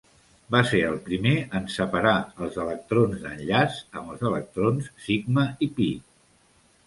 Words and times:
Va 0.53 0.59
ser 0.69 0.79
el 0.91 0.95
primer 1.09 1.33
en 1.59 1.67
separar 1.73 2.13
els 2.45 2.55
electrons 2.63 3.21
d'enllaç 3.25 3.77
amb 4.01 4.15
els 4.15 4.25
electrons 4.31 4.87
sigma 5.09 5.45
i 5.67 5.69
pi. 5.77 5.91